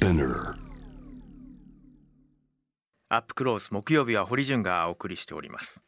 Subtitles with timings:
[0.00, 0.54] Spinner.
[3.10, 5.82] アップクロース木曜日は堀潤がお送りしております。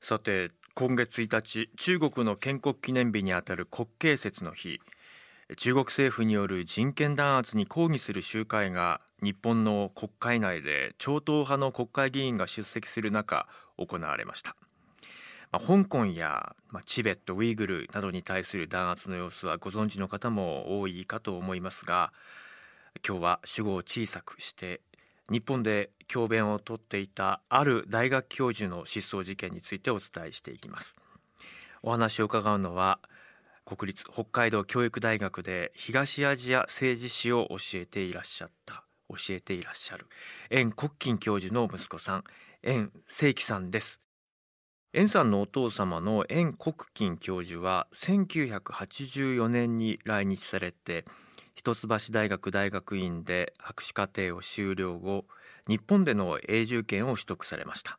[0.00, 4.80] さて今月1日中国の建国記念日にあたる国慶節の日。
[5.58, 14.56] 中国政府による人権弾圧に抗議する集会が日本の国会内で超党派の国会議員が出席する中行われました。
[15.52, 22.10] まあ、香港や、まあ、チベットウイグルなどに対する弾圧の様子はご存知の方も多いかと思いますが
[23.06, 24.80] 今日は主語を小さくして
[25.30, 30.96] 日本で教鞭をとっていたある大学教授の失踪事件についてお伝えしていきます。
[31.82, 32.98] お話を伺うのは
[33.64, 40.06] 国立北海道教育大学で東アジア政治史を教えていらっしゃった教えていらっしゃる
[40.50, 42.24] 円国金教授の息子さん
[42.62, 44.00] 円正樹さんです。
[44.92, 51.04] 円さんのお父様の円国金教授は1984年に来日されて
[51.54, 55.24] 一橋大学大学院で博士課程を修了後
[55.66, 57.98] 日本での永住権を取得されました、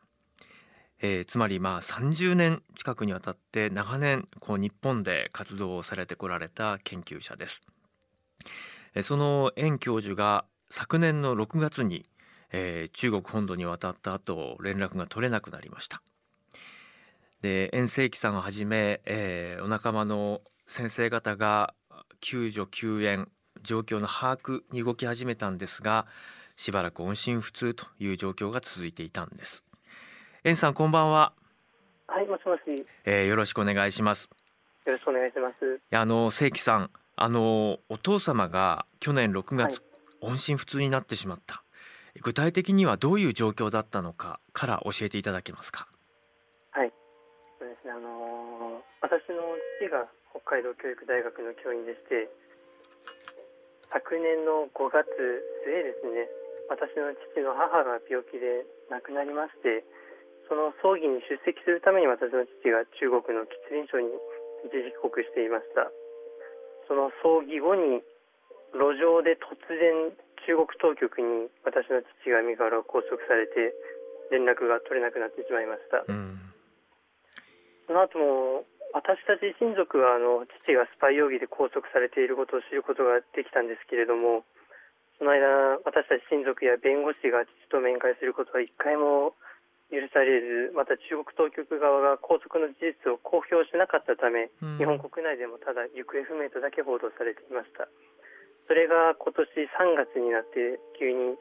[1.01, 7.61] えー、つまりまあ30年近くにわたって長年こう日本で活動をされてこられた研究者です。
[9.01, 12.05] その円教授が昨年の6月に、
[12.51, 16.01] えー、中国本土に渡った後連絡が取れなくなりました。
[17.41, 21.73] で遠征記さんをはじめ、えー、お仲間の先生方が
[22.21, 23.27] 救助救援
[23.65, 26.07] 状況の把握に動き始めたんですが
[26.55, 29.65] しばらく音信不通という状況が続いていたんです。
[30.43, 31.33] 遠さんこんばんは。
[32.07, 34.29] はいもしもし、えー、よろしくお願いします。
[34.85, 35.81] よろしくお願いします。
[35.91, 41.63] あの正規さんあのお父様が去年6月、はい、音信不通になってしまった。
[42.21, 45.87] 具体的にはどういう状況だったのかから教えていただけますか？
[46.75, 46.91] ね、
[47.91, 52.29] あのー、私の父が北海道教育大学の教員でして
[53.93, 55.07] 昨年の5月
[55.65, 56.29] 末ですね
[56.69, 59.85] 私の父の母が病気で亡くなりまして
[60.49, 64.13] その葬儀に出席するために私の父が中国の吉林省に
[64.65, 65.89] 一時帰国していました。
[66.87, 68.05] その葬儀後に
[68.73, 70.13] 路上で突然
[70.45, 73.73] 中国当局に私の父が身柄を拘束されて
[74.29, 76.37] 連絡が取れなくなってしまいました、うん。
[77.89, 78.65] その後も
[78.95, 84.47] 私たち親族はあの父がスパイ容疑で拘束されていることを知ることができたんですけれども
[85.19, 89.35] その間私たち親族や弁護士が父と面会することは一回も
[89.91, 97.91] 許されずまた中国当局側が拘束の事実を公表しなかったため、うん、日本国内でもただ行方不明とだけ報道されていました。
[98.65, 99.45] それが今年
[99.77, 101.37] 3月になって急に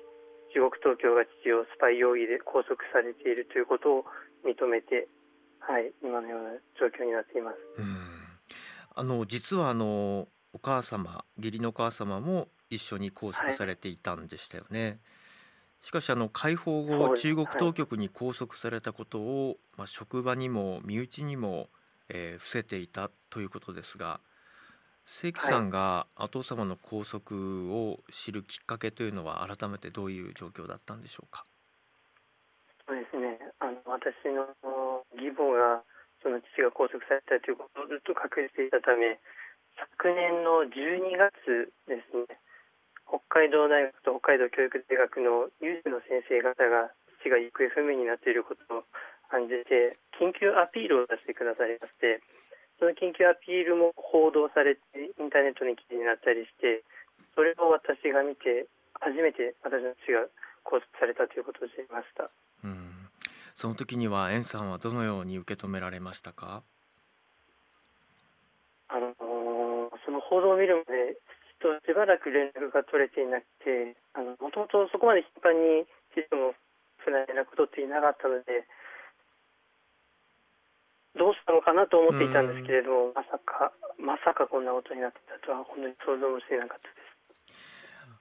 [0.52, 4.04] 中国当局が父をスパイ容疑で拘束されているということを
[4.44, 5.08] 認めて
[5.66, 7.56] はい、今のような状況になっています。
[8.96, 14.84] あの実はあのお母様、義理のお母様も一緒に拘束されていたんでしたよね。
[14.84, 14.98] はい、
[15.80, 21.70] しかしあの解放後、中国当局に拘束されたことを、はい、まあ職場にも身内にも、
[22.08, 24.20] えー、伏せていたということですが、
[25.06, 27.36] 関さんがお父様の拘束
[27.74, 31.44] を知るきっかけというのは改めてどういう状況だったんでしょうか？
[32.86, 33.33] そうですね。
[33.94, 34.50] 私の
[35.14, 35.86] 義母が
[36.18, 39.20] その父が拘束されたということをずっと隠していたため
[39.78, 42.26] 昨年の12月ですね
[43.06, 46.90] 北海道大学と北海道教育大学の有志の先生方が
[47.22, 48.88] 父が行方不明になっていることを
[49.30, 52.18] 感じて緊急アピールを出してくださいまして
[52.82, 56.82] その緊急アピールも報道されてインターネットに記事になったりして
[57.36, 58.66] それを私が見て
[58.98, 60.26] 初めて私の父が
[60.66, 62.30] 拘束されたということを知りました。
[62.64, 62.93] うん
[63.54, 66.62] その時には円さんはどのように受け止められましたか？
[68.88, 69.14] あの
[70.04, 71.16] その報道を見るまで
[71.60, 73.96] としばらく連絡が取れていなくて
[74.40, 76.52] もともとそこまで頻繁に父とも
[76.98, 78.66] 不連絡取っていなかったので
[81.16, 87.00] どうしたのかなと思っていたんですけれどもまさかまさかこんなことになってたとは本当に想像もしていなかったです。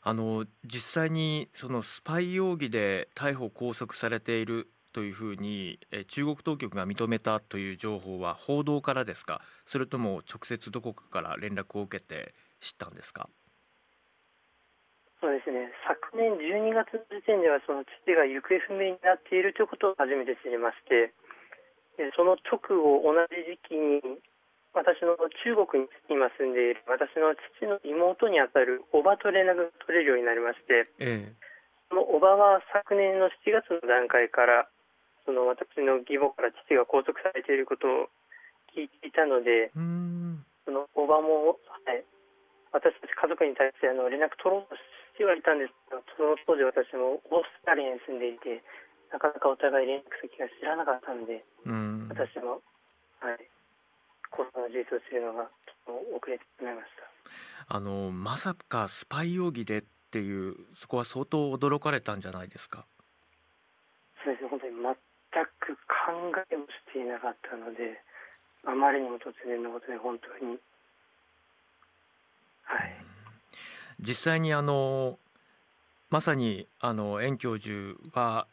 [0.05, 9.41] あの実際にそのスパイ容疑で逮捕拘束されているというふうに中国当局が認めたという情報は報道からですか？
[9.65, 13.27] それとも直接どこかから連絡を受けて知ったんですか？
[15.19, 15.71] そうですね。
[15.87, 21.11] 昨年12月の時点ではその父が行方不明になっているということを初めて知りまして
[22.15, 24.01] その直後同じ時期に
[24.73, 31.33] 私の中国に今住んでいる私の父の妹にあたるおばと連絡が取れるようになりまして、ええ、
[31.89, 34.67] そのおばは昨年の7月の段階から
[35.25, 38.09] その私の義母から父が拘束されていることを
[38.75, 42.03] 聞いていたので、そのおばも、はい、
[42.71, 44.75] 私たち家族に対してあの連絡取ろうと
[45.15, 48.63] 父はいたんですけど、その当時私もオーストラリアに住んでいて、
[49.13, 52.65] なかなかお互い連絡先が知らなかったので、うん、私も、
[53.21, 53.39] はい、
[54.33, 55.47] コロナの事実を知るのが
[56.17, 57.05] 遅れてしまいました。
[57.69, 62.85] あのまさかスパイ容疑でっていうそこは相当驚かれたんじゃないですか？
[64.25, 64.95] そうですね本当に全
[65.59, 66.13] く考
[66.51, 68.01] えもしていなかったので、
[68.65, 70.57] あまりにも突然のことで本当に
[72.63, 72.95] はい。
[73.99, 75.17] 実際にあの
[76.09, 78.47] まさにあの遠教授は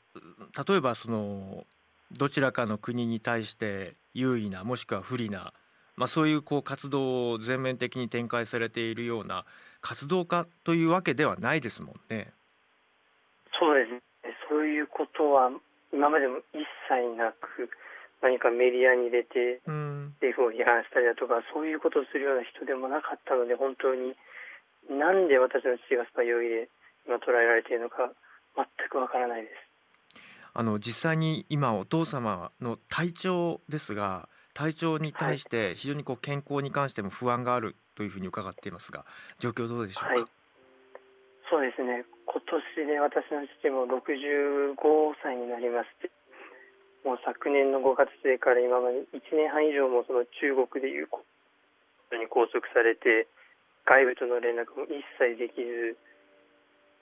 [0.69, 1.65] 例えばその
[2.13, 5.53] どちらかの国に対して優位なもしくは不利な、
[5.97, 9.45] まあ、そういうこう活動を全面的に展開されているような
[9.81, 12.33] 活動家というわけではないですもんね。
[13.59, 14.01] そうですね
[14.49, 15.51] そういうことは
[15.93, 17.71] 今までも一切なく
[18.23, 19.61] 何かメディアに出て
[20.21, 24.15] 政府を批判したりだとかそういうことをするような人でもなかったので本当に
[24.89, 26.69] なんで私の父がスパイ容疑で
[27.07, 28.13] 今捉えられているのか
[28.57, 29.55] 全くわからないです。
[30.53, 39.05] あの実際に今お父様の体調ですが体調に対して非常にこう健康に関しても不安があるというふうに伺っていますが
[39.39, 40.25] 状況どうでしょうか、はい、
[41.51, 42.39] そうですね今
[42.87, 44.79] 年で私の父も65
[45.19, 46.07] 歳になりまして
[47.03, 51.27] もう昨年の5月末から今まで1年半以上もその中国でいうこ
[52.09, 53.27] とに拘束されて
[53.83, 55.99] 外部との連絡も一切できず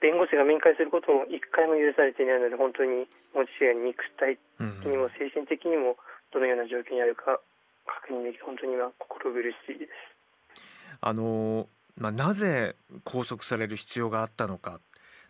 [0.01, 3.05] 弁護士が面会することも一回も許されていないので本当に
[3.35, 5.99] 持ちが肉体的にも精神的にも
[6.33, 7.37] どのような状況にあるか
[7.85, 9.91] 確認でき本当に今心苦しいです。
[11.01, 11.67] あの
[11.99, 14.79] まあ、なぜ拘束される必要があったのか。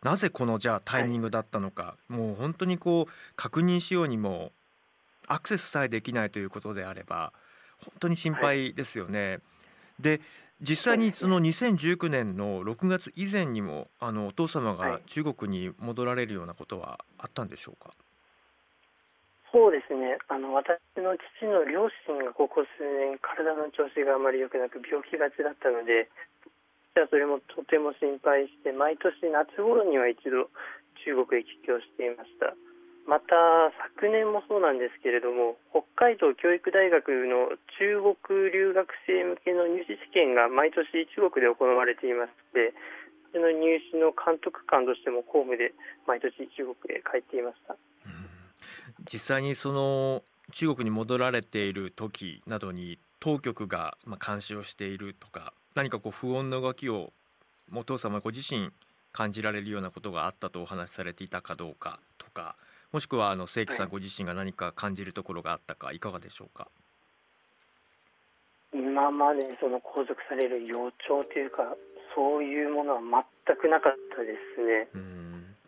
[0.01, 4.53] なぜこのじゃあタイミングだったのか、はい、もう本当にこう確認しようにも
[5.27, 7.33] アクセスさえできないということであれば
[7.83, 9.29] 本当に心配ですよね。
[9.29, 9.41] はい、
[9.99, 10.21] で
[10.61, 17.93] 実際にその2019年の6月以前にもあのお父様が中国に戻られるようなことはあったんでしょうか、
[19.51, 20.17] そうですね。
[20.27, 26.09] あの私の父の両親がここ数年体の調子があまり良くなく病気がちだったので
[26.95, 30.49] じゃそれもとても心配して毎年夏頃には一度
[31.05, 32.55] 中国へ帰郷していました。
[33.09, 33.33] また
[33.97, 40.85] 昨年もそうなんですけれども北海道教育大学の中国留学生向けの入試試験が毎年
[41.17, 42.69] 中国で行われていまして
[43.33, 45.73] その入試の監督官としても公務で
[46.05, 47.77] 毎年中国へ帰っていました、
[49.11, 50.21] 実際にその
[50.51, 57.11] 中国に戻られている時などに当局がま監視をしているとか何かこう不穏な動きを
[57.73, 58.71] お父様ご自身
[59.11, 62.55] 感じられるようなことがあったとお話しされていたかどうかとか
[62.91, 66.67] もしくはあの正規さんご自身が何か感じるところがあったかいかがでしょうか？
[68.73, 70.73] 今までその拘束される予
[71.07, 71.75] 兆というか
[72.15, 74.89] そういうものは全くなかったですね。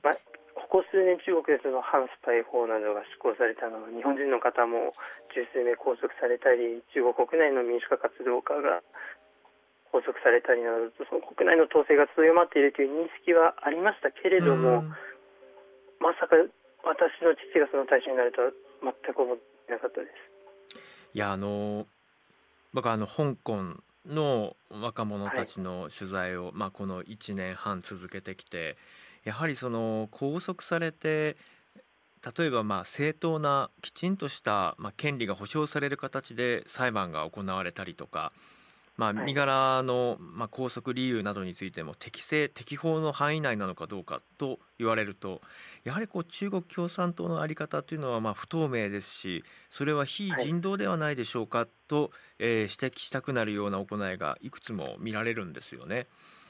[0.03, 0.17] まあ、
[0.53, 4.93] ここ数年中国でその反スパイ法などが施行されたのは日本人の方も
[5.33, 8.81] 十数名拘束されたり中国国内の民主化活動家が
[9.91, 14.87] 拘束されたりなどその国内の統制が強まっているという認識はありましたけれども、
[15.99, 16.39] まさか
[16.83, 18.51] 私の父がその対象になるとは
[18.81, 20.79] 全く思ってなかったです。
[21.13, 21.85] いやあの
[22.73, 23.75] 僕はあの香港
[24.07, 28.77] の若者たちの取材を、はい、まあ、この1年半続けてきて
[29.25, 31.35] やはりその拘束されて
[32.37, 38.31] 例えばまあ正当なきちんとした、まあ、権利が保障される形で裁判が行われたりとか
[39.01, 45.41] まあ、身柄の、まあ、拘束理由などについても適正適法の範囲内なのかどうかと言われると
[45.83, 56.05] やはりこう中国共産党の在り方というのはまあ不透明ですしそれは非人道ではないでしょうかと、えー、指摘したくなるような行いがいくつも見られるんですよね。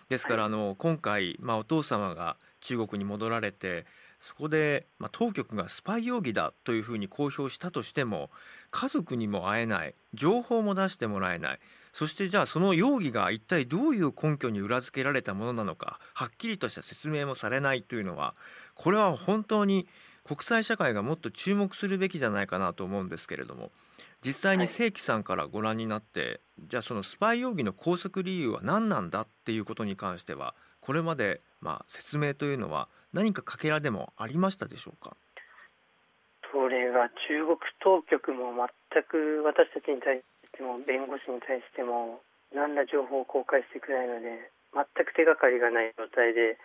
[0.10, 3.86] ですからあの今回、まあ、お父様が中国に戻られて
[4.20, 8.30] そこで、まあ、当局がスパイ容疑だというふうに公表したとしても
[8.72, 11.60] 家族にも会えない情報も出してもらえない
[11.94, 18.34] そしてじゃあその容疑が一体どういう根拠に裏付けられたものなのかはっきりとした説明もされないというのは
[18.76, 19.88] これは本当に
[20.24, 23.72] 国際社会がもっと注目するべきじゃないかなと思うんですけれども
[24.24, 35.18] 実際に正規さんからご覧になって、はい、じゃあそのスパイ容疑の拘束理由は何なんだっていうことに関してはこれまでまあ説明というのは何かかけらでもありましたでしょうか？
[36.54, 38.54] それが中国当局も
[38.94, 42.22] 全く私たちに対しても弁護士に対しても
[42.54, 46.62] 何ら情報を公開してくれないので全く手がかりがない状態で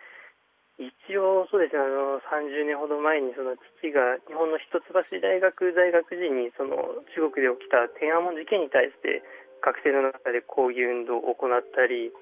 [0.77, 9.25] 一応そうですねあの30年ほど前にその父が日本の一橋大学在学時にその中国で起きた天安門事件に対して
[9.65, 12.13] 学生の中で抗議運動を行ったり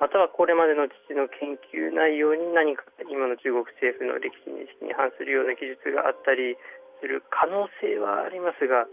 [0.00, 6.56] またはこれまでの父の研究内容に何か今の中国政府の歴史認識に反するような記述があったり
[7.04, 8.88] する可能性はありますが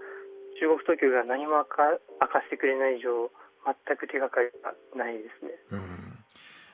[0.60, 1.84] 中国当局が何も明か
[2.22, 3.30] 明かしてくれない以上
[3.88, 5.52] 全く手がかりがないですね。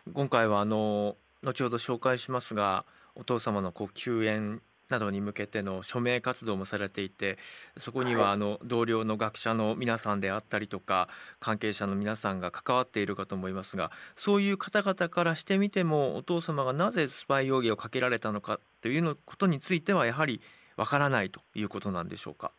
[0.05, 2.85] うん、今回はあの後ほど紹介しますが
[3.15, 7.37] お父様のこう救援などに向けての署名活動もされていて
[7.77, 11.09] そこにはあの同僚の学者の皆さんであったりとか
[11.39, 20.41] 関係者の皆さんが関わっているかと思いますがそういう方々からしてみてもお父様がなぜスパイ容疑をかけられたのかということについてはやはり
[20.75, 22.51] わからないということなんでしょうか？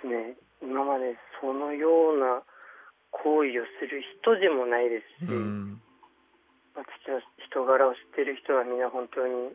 [0.00, 0.36] ですね。
[0.62, 2.42] 今までそのような
[3.10, 5.80] 行為をする人でもないですし、うん。
[6.74, 9.52] まあ、父の人柄を知っている人は皆本当に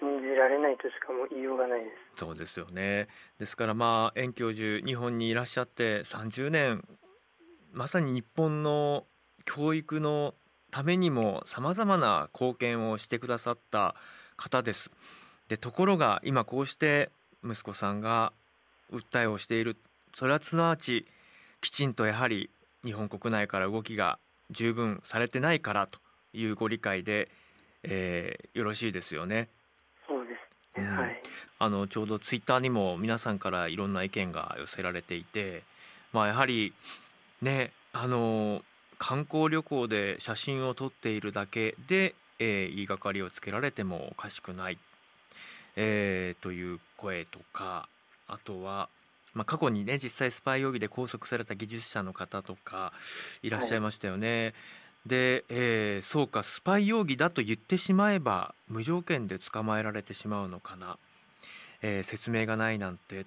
[0.00, 1.86] 信じられないとしかも言いようがないで
[2.16, 2.24] す。
[2.24, 3.08] そうですよね。
[3.38, 6.84] ですからまあ遠教授日本にいらっしゃって30年
[7.72, 9.06] まさに日本の
[9.44, 10.34] 教育の
[10.70, 13.94] ためにもさまざまな貢献をしてくださった
[14.36, 14.90] 方です。
[15.48, 17.10] でところが今こうして
[17.44, 18.32] 息子さんが
[18.92, 19.76] 訴えをしている。
[20.14, 21.06] それはすなわち
[21.60, 22.50] きちんとやはり
[22.84, 24.18] 日本国内から動きが
[24.50, 25.98] 十分されてないからと
[26.32, 27.30] いうご理解で、
[27.82, 29.48] えー、よろしいですよね。
[30.06, 30.32] そうで
[30.74, 31.22] すね、うん、はい、
[31.58, 35.62] あのちょうどツイッターにも皆さんからいろんな意見が寄せられていて、
[36.12, 36.74] まあ、やはり
[37.40, 38.62] ねあの
[38.98, 44.78] 観光旅行で写真を撮っているだけで、えー、言いがかりをつけられてもおかしくない、
[45.76, 47.88] えー、という声とか
[48.32, 48.88] あとは、
[49.34, 52.94] まあ、過去にね実際スパイ容疑で拘束された技術者の方とか
[53.42, 54.44] いらっしゃいましたよね。
[54.44, 54.54] はい。
[55.06, 60.96] で、えー、そうかスパイ容疑だと言ってしまえば無条件で捕まえられてしまうのかな、
[61.82, 63.26] えー、説明がないなんて、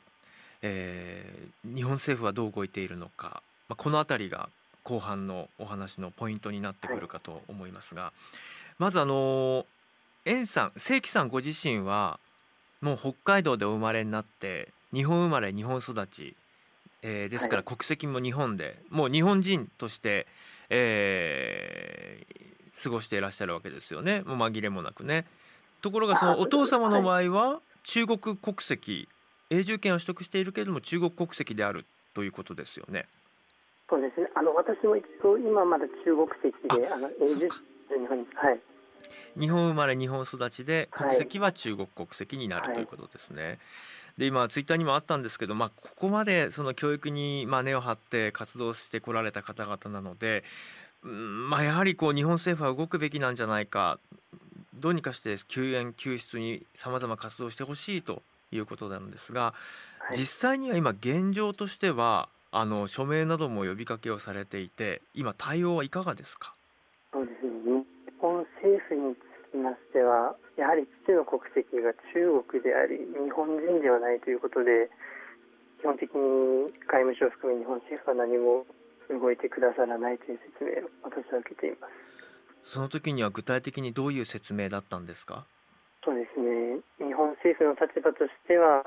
[0.62, 4.50] えー、日本政府はどう動いているのか、まあ、この辺りが
[4.84, 8.12] 後半のお話のポイントになってくるかと思いますが、はい、
[8.80, 9.66] まずあの
[10.24, 12.20] 円さん正規さんご自身は
[12.80, 16.36] もう北海道でお生まれになって日本生まれ日本育ち、
[17.02, 20.26] えー、ですから国籍も日本で、はい、もう日本人として
[20.70, 25.26] えー、過ごしていらっしゃるわけですよねもう紛れもなくね。
[25.82, 29.08] ところがそのお父様の場合は中国国籍
[29.52, 31.86] 永住権を取得しているけれども中国国籍である
[32.16, 33.06] ということですよね。
[33.88, 34.28] そうですね。
[34.34, 38.60] あの私も一応今まだ中国籍であの永住日本はい。
[39.40, 43.60] 日本生まれ日本育ちで国籍は中国国籍になる、はい、ということですね。
[44.18, 50.44] で今ツイッターにもあったんですけど、まあ、ここまでその教育にまあ根を張って活動してこられた方々なので、
[51.04, 54.00] うんまあ、やはりこう日本政府は動くべきなんじゃないか
[54.76, 59.54] どうにかして救援救出にさまざま活動してほしいということなんですが、
[60.00, 66.54] はい、実際には今現状としてはあの署名なども呼びかけをされていて今対応はいかがですか？
[67.12, 67.52] そうですね。
[68.06, 69.20] 日本政府につ
[69.56, 74.92] きましてはやはり父の国籍が中国であり日本人ではないということで
[75.80, 78.68] 基本的に外務省を含め日本政府は何も
[79.08, 82.76] 動いてくださらないという説明を私は受けています。
[82.76, 85.46] その時には具体的にどういう説明だったんですか？
[86.04, 86.82] そうですね。
[86.98, 88.82] 日本政府の立場としては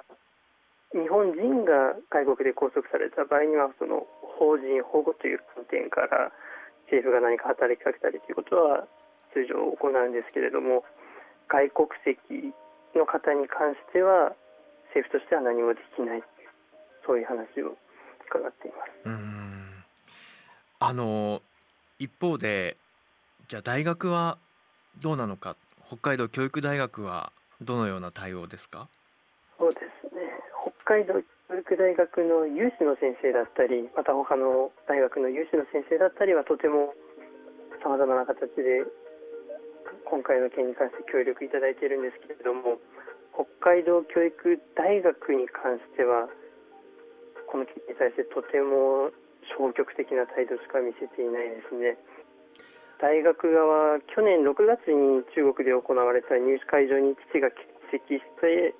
[0.91, 6.33] 日本人が外国で拘束された場合にはその法人保護という観点から
[6.91, 8.89] 政府が何か働きかけたりということは
[9.35, 10.85] 通常行うんですけれども
[11.49, 12.55] 外国籍
[12.95, 14.33] の方に関しては
[14.95, 16.23] 政府としては何もできない
[17.07, 17.77] そういう話を
[18.29, 18.91] 伺っています。
[19.07, 19.85] うん。
[20.81, 21.43] あの
[21.99, 22.77] 一方で
[23.49, 24.39] じゃあ大学は
[25.01, 25.57] どうなのか
[25.87, 28.89] 北海道教育大学はどのような対応ですか？
[29.59, 30.21] そうですね。
[30.85, 31.15] 北海道
[31.49, 36.95] 教育大学の有志の先生だったりまた他の大学の有志の先生だったりはとても
[37.83, 38.85] さまざまな形で
[40.09, 42.81] 今回の件に関して協力いただいているんですけれども
[43.37, 44.35] 北海道教育
[44.75, 46.33] 大学に関しては
[47.47, 49.13] この件に対してとても
[49.53, 51.97] 消極的な態度しか見せていないですね。
[53.01, 57.63] 大学側去年6月に中国で行われた入試会場に父が欠
[57.95, 58.75] 席して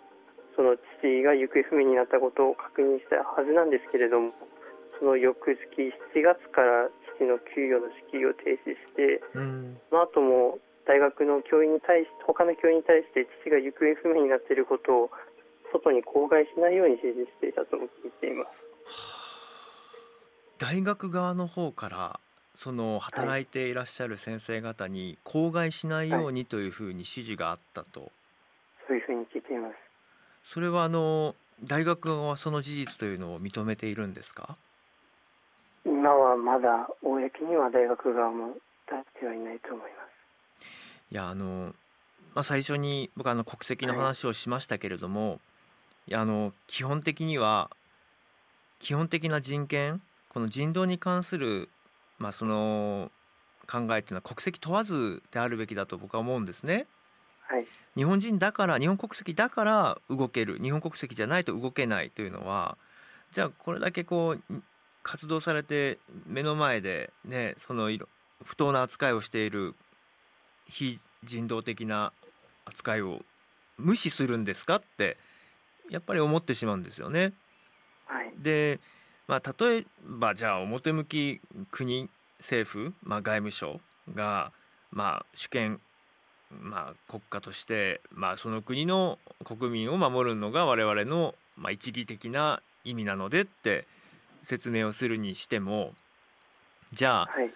[0.59, 4.35] その父が行方不明になったことを確認したはずなんですけれども
[4.99, 15.11] その翌月7月から父の給与の支給を停止して、うん、その後も大学の教員に対し他の教員に対して父が行方不明になっていることを
[15.71, 18.51] 外に口外しないように指示していたと聞いています。
[20.57, 22.21] 大学側の方から
[22.55, 28.11] その働いていらっしゃる先生方に口外しないようにというふうに指示があったと、はい、
[28.89, 29.75] そういうふうに聞いています。
[30.43, 34.57] それはあの大学側はその事実というのを認めているんですか？
[35.85, 38.55] 今はまだ公には大学側も
[38.89, 39.98] 出してはいないと思います。
[41.11, 41.75] いやあの、
[42.35, 45.39] まあ、最初に僕あの国籍の話をしましたけれども、はい、
[46.09, 47.71] いやあの基本的には
[48.79, 51.69] 基本的な人権この人道に関する、
[52.19, 53.11] まあ、その
[53.67, 56.87] 考えっていうのは国籍問わずであるべきだと僕は思うんですね。
[57.43, 60.59] はい、日本人だから日本国籍だから動ける。
[60.63, 62.77] 日本国籍じゃないと動けないというのは
[63.31, 64.63] じゃあこれだけこう
[65.03, 67.91] 活動されて目の前でねその
[68.45, 69.75] 不当な扱いをしている
[70.69, 72.13] 非人道的な
[72.65, 73.21] 扱いを
[73.79, 75.17] 無視するんですかって
[75.91, 77.33] やっぱり思ってしまうんですよね。
[78.07, 78.81] はい、で、
[79.27, 82.09] まあ、例えばじゃあ表向き国
[82.39, 83.81] 政府、まあ、外務省
[84.15, 84.53] が、
[84.91, 85.81] まあ、主権、
[86.61, 93.87] まあ、国家として、まあ、その国の国民を守るのが我々の、まあ、一義的な意味なのでって
[94.43, 95.93] 説明をするにしても
[96.93, 97.53] じゃあ、はい、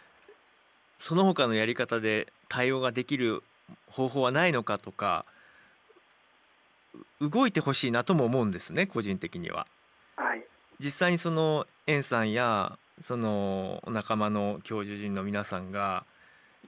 [0.99, 3.42] その他のやり方で対応ができる
[3.90, 5.25] 方法はないのかとか
[7.18, 9.66] 動いてほしいなとも思うんですね個人的には。
[10.16, 10.44] はい、
[10.78, 16.04] 実際にその円さんやその仲間の教授陣の皆さんが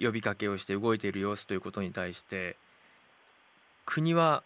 [0.00, 2.56] 呼びかけをして動いている様子ということに対して
[3.84, 4.42] 国は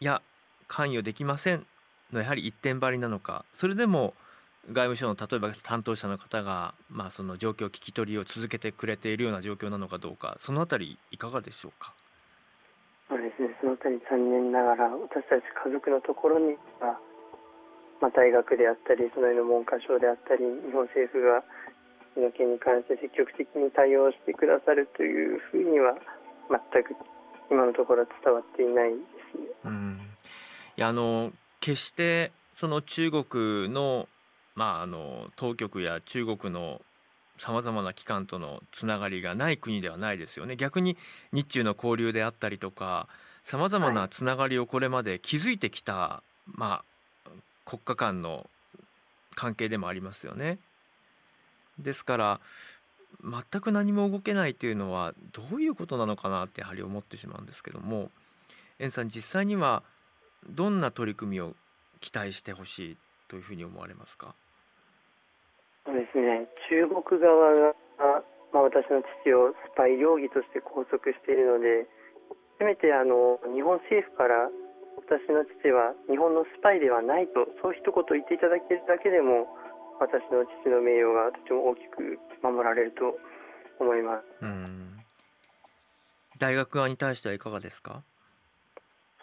[0.00, 0.20] いや
[0.66, 1.64] 関与できません
[2.12, 4.14] のやはり一点張りなのかそれでも
[4.68, 11.92] 外務省の例えば担当者の方が、まあ、その状況聞き取りを続けてくれているような状況なのかどうかそのあたりいかがでしょうか？
[13.08, 13.56] そうですね。
[13.60, 16.98] そのあたり残念ながら私たち家族のところには、
[18.00, 21.42] まあ、大学であったりその辺の文科省であったり日本政府が
[22.14, 25.94] その件に関して積極的に対応してくださるというふうには
[26.48, 26.94] 全く
[27.50, 28.96] 今のところ伝わっていないで
[29.32, 29.48] すね。
[29.64, 30.00] うん。
[30.76, 34.08] いやあの決してその中国の,、
[34.54, 36.82] まあ、あの当局や中国の
[37.38, 40.96] さまざまな機関とのつながりがない国ではないですよね逆に
[41.32, 43.08] 日中の交流であったりとか
[43.42, 46.84] さまざまなつながりをこれまで築いてきた、はい、ま
[47.26, 47.30] あ、
[47.64, 48.48] 国家間の
[49.34, 50.58] 関係でもありますよね。
[51.78, 52.40] ですから
[53.24, 58.10] 全く何も動けないというのはどういうことなのかなってやはり思ってしまうんですけども
[58.78, 59.82] 円さん実際には
[60.48, 61.54] どんな取り組みを
[62.00, 62.96] 期待してほしい
[63.32, 64.36] というふうに思われますか？
[65.88, 66.44] そうですね。
[66.68, 67.72] 中国側が、
[68.52, 71.88] まあ、私の父をスパイ容疑として拘束しているので
[72.58, 74.52] せめてあの日本政府から
[75.00, 79.48] 私の父は日本のスパイではないとそう一言言っていただけるだけでも
[79.98, 83.16] 私の父の名誉がとても大きく守られると
[83.80, 84.44] 思います。
[86.38, 88.02] 大学側に対してはいかがですか？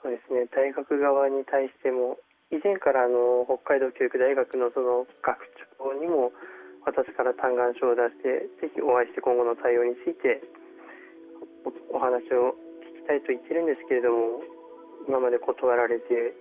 [0.02, 0.48] そうですね。
[0.56, 2.17] 大学側に対しても
[2.50, 5.38] 以前からあの北海道教育大学のその学
[5.78, 6.34] 長にも
[6.82, 10.42] 私から嘆願書を出してぜひお会いして今後の対応について
[11.94, 14.42] お話を聞きたいと言ってるんですけれども
[15.06, 16.34] 今まで断られて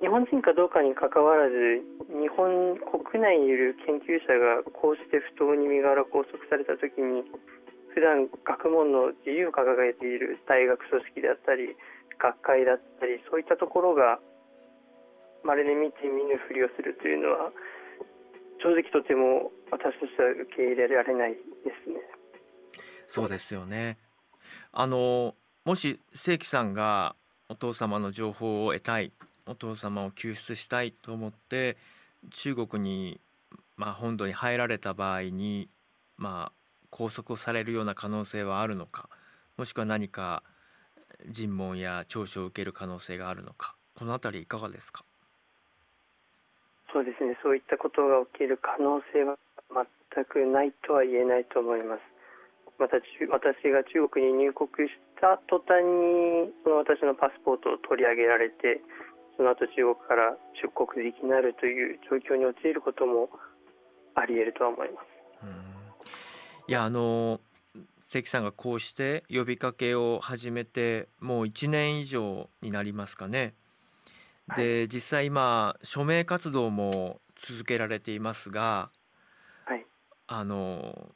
[0.00, 7.28] 日本人かどうかにかかわらず日本国内にいる研究者がこうして不当に身柄拘束された時に
[7.92, 11.76] 普段学問の自由を掲げている大学組織であったり
[12.16, 14.18] 学会だったりそういったところが
[15.44, 17.50] まるで見て見ぬふりをするというのは
[18.62, 21.38] 正直とても私としては受け入れられないで
[21.84, 21.96] すね。
[23.06, 23.98] そうですよね
[24.72, 27.14] あのもし正規さんが
[27.48, 29.12] お父様の情報を得たい
[29.46, 31.76] お父様を救出したいと思って
[32.30, 33.20] 中国に、
[33.76, 35.68] まあ、本土に入られた場合に、
[36.16, 39.08] まあ、拘束をされるような可能性はあるのか
[39.58, 40.42] もしくは何か
[41.28, 45.04] 尋問や聴取を受ける可能性があるのかこの辺りいかがですか？
[46.92, 49.36] そうですねそういったことが起きる可能性は
[49.72, 52.12] 全くないとは言えないと思います
[52.78, 58.80] また私が中国に入国した途端にその私のパスポートを取り上げられて
[59.36, 63.30] その後中国から出国できなるという状況に陥ることも
[64.14, 65.12] あり得るとは思います。
[66.68, 67.40] いやあの
[68.02, 73.54] 関さんがこうして呼びかけを始めてもう1年以上になりますかね。
[74.56, 78.90] で、はい、実際今署名活動も続けられていますが、
[79.64, 79.86] はい、
[80.26, 81.10] あの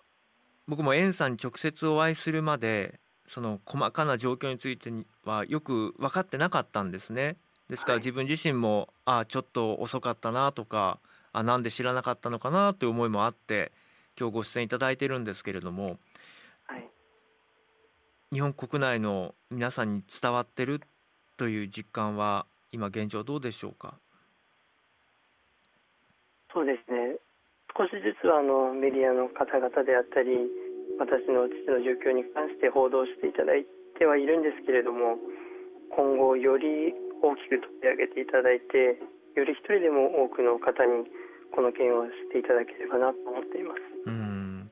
[0.69, 4.93] 僕も円さんに直接お会いするまでその細かな状況について
[5.25, 7.37] はよく分かってなかったんですね。
[7.69, 11.01] ですから自分自身も、ああちょっと遅かったなとか
[11.33, 13.73] あなんで知らなかったのかなという思いもあって
[14.19, 15.99] 今日ご出演いただいてるんですけれども、
[16.67, 16.89] はい、
[18.33, 20.81] 日本国内の皆さんに伝わってる
[21.37, 23.97] という実感は今現状どうでしょうか？
[26.53, 27.17] そうですね。
[27.73, 30.45] 少しずつあのメディアの方々であったり
[31.01, 33.65] 私の父の状況に関して報道していただい
[33.99, 35.17] てはいるんですけれども
[35.93, 39.01] 今後より大きく取り上げていただいて
[39.37, 41.09] より一人でも多くの方に
[41.53, 43.81] この件をしていただければなと思っています。
[44.05, 44.71] うん。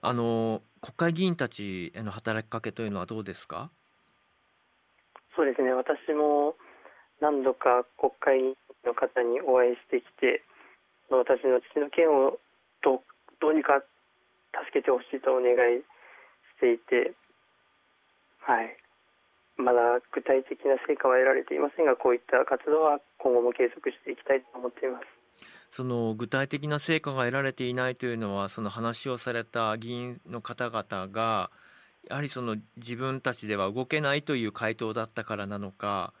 [0.00, 3.70] あの国会議員たちへの働きかけというのはどうですか？
[5.36, 5.72] そうですね。
[5.72, 6.56] 私も
[7.20, 8.54] 何度か国会議員
[8.84, 10.42] の方にお会いしてきて
[11.10, 12.38] 私の父の件を
[12.82, 13.02] ど
[13.40, 13.82] どうにか
[14.52, 15.80] 助けてほしいとお願い
[16.58, 17.14] していて、
[18.40, 18.76] はい、
[19.56, 25.06] まだ具体的な成果は得られていませんがこういった活動は今後も継続していきたいと思っています。
[25.70, 31.50] その具体的な成果が得られていないというのはその話をされた議員の方々が
[32.08, 36.14] やはりその自分たちでは動けないという回答だったからなのか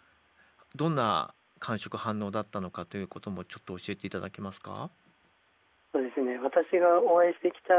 [0.74, 4.90] どんな感触反応だったのかということもちょっと教えていただけますか？
[5.92, 6.38] そうですね。
[6.38, 7.74] 私がお会いしてきた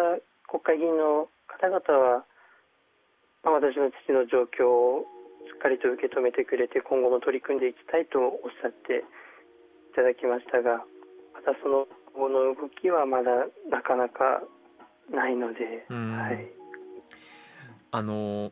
[0.49, 2.25] 国会議員の方々は、
[3.43, 5.05] まあ、私の父の状況を
[5.47, 9.05] しっかりと受け止めてくれて今後も取り組んでいきたいとおっしゃって
[9.91, 10.83] いただきましたが
[11.33, 14.41] またその後の動きはまだなかなか
[15.11, 16.51] ないので、はい、
[17.91, 18.51] あの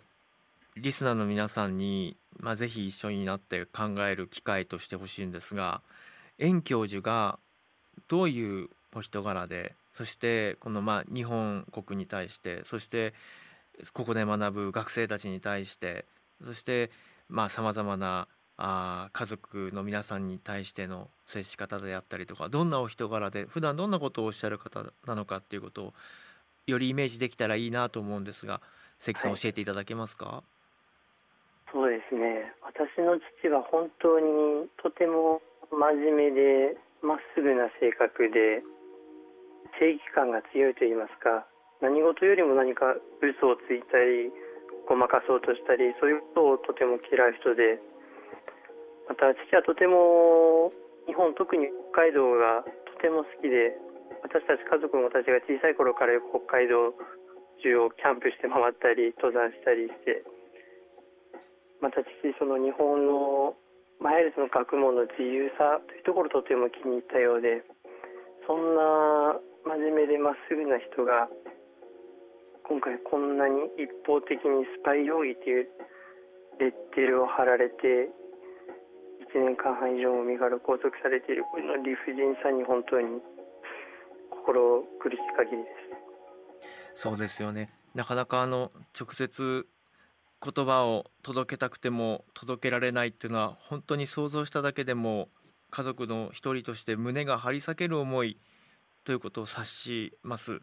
[0.81, 5.81] リスナーの皆さんに、まあ、ぜひ一緒になって考える機会としてほしいんですが
[6.39, 7.39] 円教授が
[8.07, 13.13] どういうお人柄でそしてこのまあ日本国に対してそして
[13.93, 16.05] ここで学ぶ学生たちに対して
[16.43, 16.91] そして
[17.49, 25.93] さまざ、まなあ家族の皆さんに対しての接し方であったりとかどんなお人柄で普段どんなことをおっしゃる方なのかっていうことを
[26.65, 28.61] よりイメージできたらいいなと思うんですが
[28.99, 30.56] 関さん教えていただけますか、はい、
[31.71, 32.53] そうですね。
[32.63, 38.63] 私の父は本当にとても真面目でまっすぐな性格で
[39.79, 41.45] 正義感が強いと言いますか
[41.81, 44.31] 何事よりも何か嘘をついたり
[44.87, 47.77] ごまかそうとしたりそういうことをとても嫌う人で
[49.05, 50.71] また父はとても
[51.05, 52.63] 日本特に北海道が
[52.95, 53.75] とても好きで
[54.23, 56.95] 私たち家族も私が小さい頃からよく北海道
[57.61, 60.23] 中をキャンプして回ったり登山したりして
[61.81, 62.09] また父
[62.39, 63.55] その日本の
[63.99, 67.65] マイルズの学問の自由さというところとても気に入ったようで
[68.45, 71.27] そんな真面目でまっすぐな人が
[72.63, 75.67] 今回こんなに一方的にスパイ容疑という
[76.59, 78.09] レッテルを貼られて
[79.33, 83.21] 1年間半以上も身柄拘束されているこの理不尽さに本当に
[84.31, 85.69] 心苦しい限りで
[86.93, 87.01] す。
[87.01, 87.69] そうですよね。
[87.93, 89.67] なかなかあの直接
[90.43, 95.29] 言葉を届けたくても届けられないっていうのは本当に想像しただけでも
[95.71, 98.37] 家族の一人として胸が張り裂ける思い
[99.03, 100.61] ということを察します。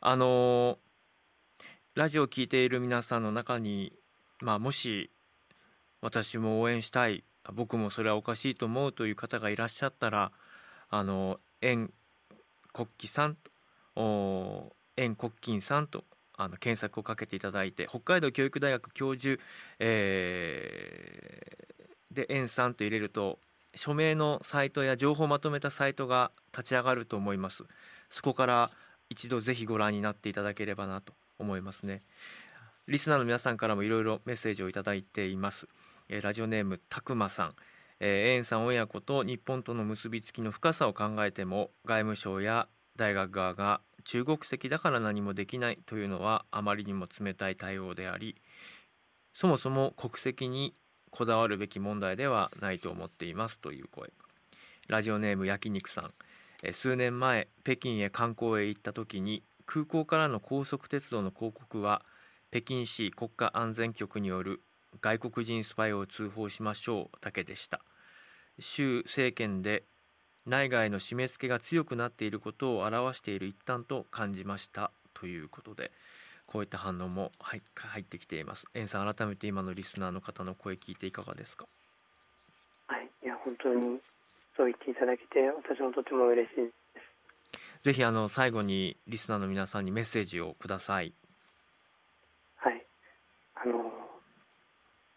[0.00, 0.78] あの
[1.94, 3.92] ラジオを聴いている皆さんの中に、
[4.40, 5.10] まあ、もし
[6.02, 10.32] 私も応援したい僕もそれはおかしいと思うという方がいらっしゃったら
[10.90, 11.92] あの円
[12.72, 13.36] 国旗さん
[13.94, 16.04] と円国金さんと
[16.36, 19.42] あの検索をかけていただいて北海道教育大学教授、
[19.78, 23.38] えー、で円さんと入れると
[23.74, 27.64] 署名のサイトや情報をまとめたサイトが立ち上がると思います。
[28.08, 28.70] そこから
[29.10, 32.02] 一度ぜひご覧になっていただければなと思いますね。
[32.88, 35.68] リスナーの皆さんからもいろいろメッセージをいただいています、
[36.08, 37.54] えー、ラジオネームたくまさん。
[37.98, 48.36] えー、エンさん親子と日本との結びつきの深さを考えても外務省や大学側が中国籍だから何もできないというのはあまりにも冷たい対応であり
[49.32, 50.74] そもそも国籍に
[51.10, 54.10] こだわるべき問題ではないと思っていますという声。
[54.88, 56.14] ラジオネーム焼肉さん。
[56.72, 62.02] 数年前北京へ観光へ行った時に空港からの高速鉄道の広告は
[62.50, 64.62] 北京市国家安全局による
[65.00, 67.80] 外国人スパイを通報しましょうだけでした。
[68.58, 69.84] 習政権で
[70.46, 75.90] 内外の締め付けが強くなっていることを表している一端と感じましたということで
[76.46, 77.60] こういった反応も入
[78.00, 78.66] ってきています。
[78.74, 81.66] エンさん改めて今のリスナーの方の声聞いていかがですか？
[82.86, 83.98] はい、いや本当に
[84.56, 86.70] そう言っていただけて私もとても嬉しいで
[87.82, 87.82] す。
[87.82, 91.12] ぜひあの最後にリスナーの皆さんにメッセージをください。
[92.58, 92.86] はい、
[93.56, 93.92] あの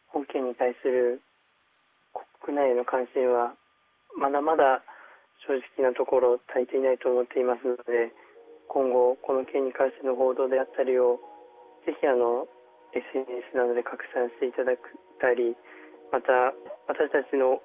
[0.08, 1.22] 本件に対する
[2.42, 3.54] 国内の関心は
[4.18, 4.82] まだまだ
[5.50, 8.14] 正直なところ足りていないと思っていますので。
[8.70, 11.18] 今後この件に関しての報道であったりを
[11.90, 12.46] ぜひあの
[12.94, 15.58] SNS などで拡散していただくたり
[16.14, 16.54] また
[16.86, 17.58] 私たちの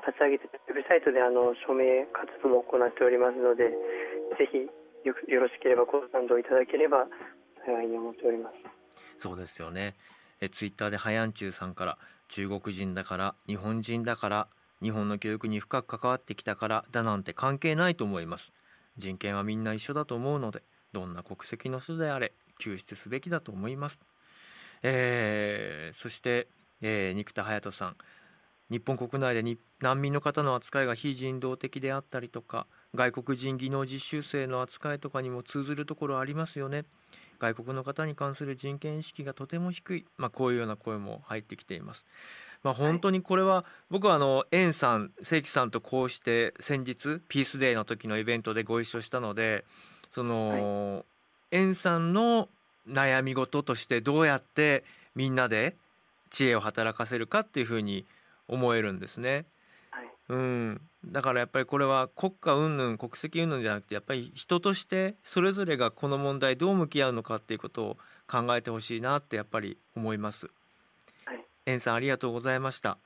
[0.00, 3.68] 立ち上げてウェブサイトであの署名活動も行っておりますので
[4.40, 4.64] ぜひ
[5.04, 7.04] よよろしければご賛同いただければ
[7.64, 8.56] 幸いに思っております
[9.20, 9.96] そうですよね
[10.40, 14.48] えツイッターでハヤンチューさんから中国人だから日本人だから
[14.82, 18.52] 日本の教育に深く関わってきたからだなんて関係ないと思います。
[18.98, 20.62] 人権はみんな一緒だと思うので
[20.92, 24.00] どんな国籍の人であれ救出すべきだと思います、
[24.82, 26.48] えー、そして、
[26.80, 27.96] えー、生田隼人さん。
[28.68, 36.84] 日本国内で難民の方の扱いが非人道的であったりとか外国人技能実習生の扱いとかにも通ずるところありますよね。
[37.38, 42.06] 外国の方に関する人権意識がとても低い、まあ、こういうような声も入ってきています。
[42.66, 49.64] まあ、本当にこれは僕はあの円さん正規さんとこうして先日ピースデーの時のイベントでご一緒したので
[50.10, 51.04] その
[51.52, 52.48] 円さんの
[52.90, 54.82] 悩み事としてどうやって
[55.14, 55.76] みんなで
[56.30, 58.04] 知恵を働かせるかっていうふうに
[58.48, 59.44] 思えるんですね。
[60.28, 70.50] うん、だからやっぱりこれは国家云々国籍云々じゃなくてやっぱり人としてそれぞれがこの問題どう向き合うのかっていうことを考えてほしいなってやっぱり思います。
[71.66, 72.98] はい、エンさんありがとうございました。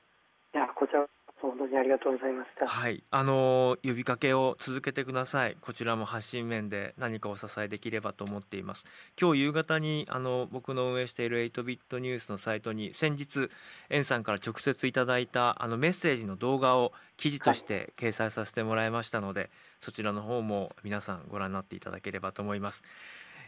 [0.53, 1.05] いやこちら
[1.41, 2.67] 本当にありがとうございました。
[2.67, 5.57] はい、あの呼びかけを続けてください。
[5.59, 8.85] こちらも発信面で何かお支えできればと思っています。
[9.19, 13.49] 今日夕方にあの僕の運営している8ビットニュースのサイトに先日
[13.89, 22.83] エンさんから直接いただいたあのメッセージの動画を記事として掲載させてもらいましたので、はい、そちらの方も皆さんご覧になっていただければと思います。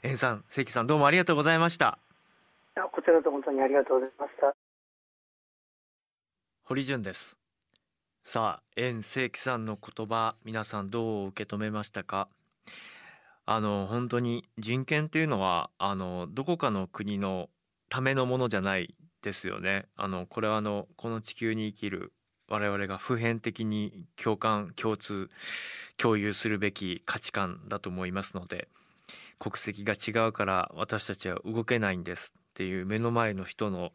[0.01, 1.99] エンさん、関さんどうもありがとうございました。
[2.91, 4.62] こちらと本当にありがとうございました。
[6.65, 7.37] 堀潤です。
[8.23, 12.29] さあ円正規さんの言葉皆さんどう受け止めましたか？
[13.45, 17.49] あの本当に人権っていうのはあのどこかの国の
[17.89, 22.13] ためのものじゃないですよねあのこれはあのこの地球に生きる
[22.47, 25.29] 我々が普遍的に共感共通
[25.97, 28.69] 共有するべき価値観だと思いますので
[29.37, 33.91] 国籍が違うから私たちは動けないんですっていう目の前の人の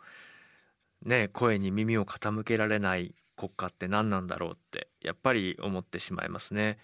[1.03, 6.79] ね声に耳を傾けられない国家って何なんだろうってやっぱり思ってしまいますね。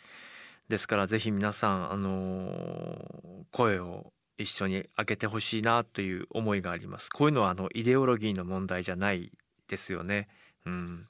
[0.69, 7.11] ですからぜひ皆さん、あのー、声を一緒に開けてほしいなという思いがあります。
[7.11, 9.33] こういうのはあのイデオロギーの問題じゃない
[9.69, 10.29] ですよね。
[10.65, 11.07] うん、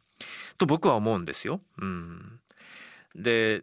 [0.59, 1.61] と僕は思うんですよ。
[1.79, 2.41] うん、
[3.15, 3.63] で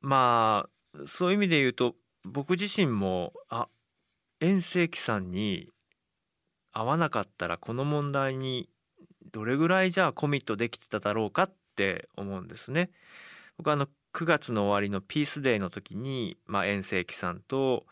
[0.00, 3.68] まあそういう意味で言うと僕自身もあ
[4.40, 5.68] 遠征期さんに
[6.72, 8.68] 会わなかったらこの問題に
[9.32, 12.90] どれぐらいじゃあコミットできてただろうかって思うんですね。
[13.56, 17.86] 僕あの9月の終わりのピースデーの時に、遠征記さんと、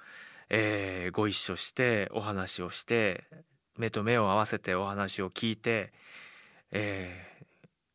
[0.51, 3.25] えー、ご一緒してお話をして
[3.77, 5.93] 目と目を合わせてお話を聞いて、
[6.73, 7.45] え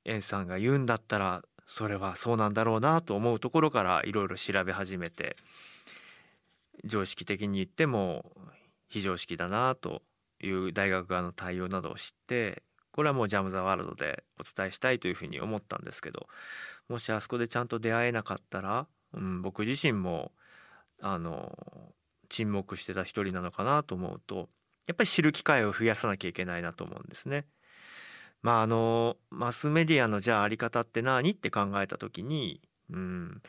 [0.05, 5.35] ー、遠さんが言うんだったらそれはそうなんだろうなと思うところからいろいろ調べ始めて
[6.85, 8.31] 常識的に言っても
[8.87, 10.01] 非常識だなと
[10.43, 16.27] いう大学側の対応などを知ってこれはもうジャム・ザ・ワールドでお伝えしたいというふうに思ったんですけど
[16.89, 20.32] もしあそこでちゃんと出会えなかったら、うん、僕自身も
[21.01, 21.58] あの
[22.29, 24.47] 沈黙してた一人なのかなと思うと
[24.88, 27.45] やっぱり知る機会を増やさなきゃいけないなと思うんですね。
[28.41, 33.41] まああのマスメディアのじゃああり方って何って考えた時に、うん、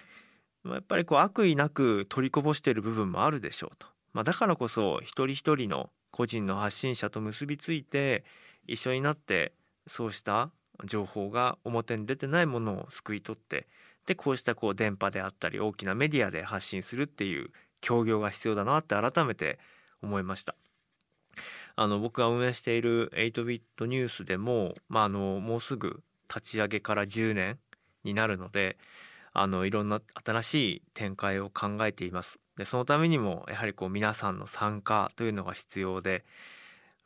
[0.64, 3.88] やっぱりこう悪意なく取りこぼしてる部分もあるでしょうと。
[4.12, 8.24] まあ、だからこそ一人一人の個人の発信者と結びついて
[8.68, 9.52] 一緒になって
[9.88, 10.52] そうした
[10.84, 13.66] 情報が表に出てないものを救い取って
[14.06, 17.50] でこうしたこう電波であったり大きなメディアで発信するっていう
[17.80, 19.58] 協業が必要だなって改めて
[20.02, 20.54] 思いました。
[21.74, 27.58] あの僕が運営している8ビットニュースでも、まあ、あのもうすぐ立ち上げから10年
[28.04, 28.76] になるので
[29.32, 32.43] あのいろんな新しい展開を考えています。
[32.56, 36.24] でそのためにもやはりこう皆さんの参加というのが必要で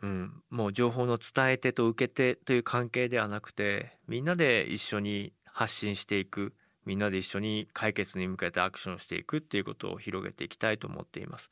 [0.02, 6.54] うん、もう情報の伝え手と受け手という関係ではなくてみんなで一緒に発信していく
[6.86, 11.50] みんなで一緒に解決に向けてアクションしていくっていうことを広げていきたいと思っています。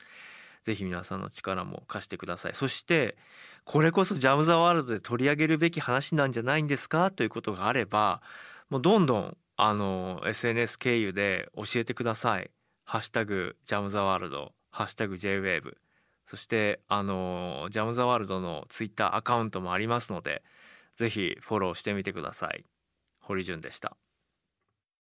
[0.62, 2.54] ぜひ皆さんの力も貸してください。
[2.54, 3.16] そして
[3.64, 8.22] これこそジャム・ザ・ワールドで取り上げるべき話なんじゃないんですかということがあれば
[8.70, 12.50] もうどんどんあの SNS 経由で教えてください。
[12.88, 15.76] ハッシュタグジャム・ザ・ワールドハッシュタグ JWAVE
[16.24, 20.44] そしてあのジャム・ザ・ワールドのツイッターアカウントもありますので
[20.94, 22.64] ぜひフォローしてみてください。
[23.18, 23.96] 堀潤でした。